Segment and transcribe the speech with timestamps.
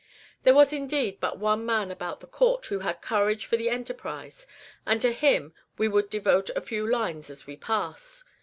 [0.41, 4.47] There was, indeed, but one man about the court who had courage for the enterprise;
[4.83, 8.23] and to him we would devote a few lines as we pass.